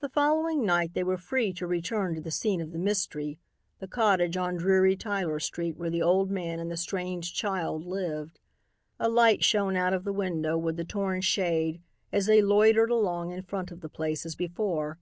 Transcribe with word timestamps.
The 0.00 0.08
following 0.08 0.66
night 0.66 0.94
they 0.94 1.04
were 1.04 1.16
free 1.16 1.52
to 1.52 1.66
return 1.68 2.16
to 2.16 2.20
the 2.20 2.32
scene 2.32 2.60
of 2.60 2.72
the 2.72 2.78
mystery, 2.80 3.38
the 3.78 3.86
cottage 3.86 4.36
on 4.36 4.56
dreary 4.56 4.96
Tyler 4.96 5.38
street 5.38 5.76
where 5.76 5.90
the 5.90 6.02
old 6.02 6.28
man 6.28 6.58
and 6.58 6.72
the 6.72 6.76
strange 6.76 7.32
child 7.32 7.84
lived. 7.86 8.40
A 8.98 9.08
light 9.08 9.44
shone 9.44 9.76
out 9.76 9.92
of 9.94 10.02
the 10.02 10.12
window 10.12 10.58
with 10.58 10.76
the 10.76 10.84
torn 10.84 11.20
shade 11.20 11.80
as 12.12 12.26
they 12.26 12.42
loitered 12.42 12.90
along 12.90 13.30
in 13.30 13.42
front 13.44 13.70
of 13.70 13.80
the 13.80 13.88
place 13.88 14.26
as 14.26 14.34
before. 14.34 14.98